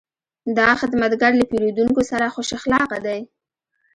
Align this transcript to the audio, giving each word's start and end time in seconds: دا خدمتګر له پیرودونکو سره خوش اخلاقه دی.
دا 0.57 0.69
خدمتګر 0.81 1.31
له 1.39 1.45
پیرودونکو 1.49 2.01
سره 2.11 2.25
خوش 2.35 2.49
اخلاقه 2.59 2.97
دی. 3.05 3.21